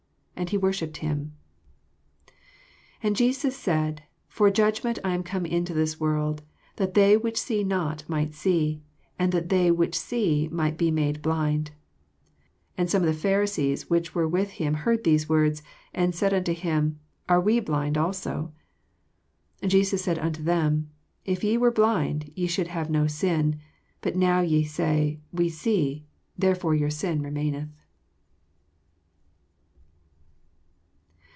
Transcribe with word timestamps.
And 0.35 0.49
he 0.49 0.57
worshipped 0.57 0.97
him. 0.97 1.33
39 2.27 2.31
IT 2.31 2.33
And 3.03 3.15
Jesua 3.15 3.51
said, 3.51 4.03
For 4.27 4.49
judgment 4.49 4.97
I 5.03 5.13
am 5.13 5.21
come 5.21 5.45
into 5.45 5.71
this 5.75 5.99
world, 5.99 6.41
that 6.77 6.95
they 6.95 7.15
which 7.15 7.39
see 7.39 7.63
not 7.63 8.09
might 8.09 8.33
see; 8.33 8.81
and 9.19 9.31
that 9.33 9.49
they 9.49 9.69
which 9.69 9.93
see 9.95 10.47
might 10.47 10.79
be 10.79 10.89
made 10.89 11.21
blind. 11.21 11.69
40 12.75 12.79
And 12.79 12.89
aonu 12.89 12.95
of 12.95 13.01
the 13.03 13.13
Pharisees 13.21 13.87
which 13.87 14.15
were 14.15 14.27
with 14.27 14.49
him 14.53 14.73
heard 14.73 15.03
these 15.03 15.29
words, 15.29 15.61
and 15.93 16.15
said 16.15 16.33
unto 16.33 16.55
him, 16.55 16.99
Are 17.29 17.39
we 17.39 17.59
blind 17.59 17.95
also? 17.95 18.51
41 19.59 19.69
Jesus 19.69 20.01
said 20.03 20.17
unto 20.17 20.41
them, 20.41 20.89
If 21.23 21.43
ye 21.43 21.55
were 21.55 21.69
blind, 21.71 22.31
ye 22.35 22.47
should 22.47 22.69
have 22.69 22.89
no 22.89 23.05
sin: 23.05 23.59
but 24.01 24.15
now 24.15 24.41
ye 24.41 24.63
say. 24.63 25.19
We 25.31 25.49
see; 25.49 26.07
therefore 26.35 26.73
your 26.73 26.89
sin 26.89 27.21
remaineth. 27.21 27.69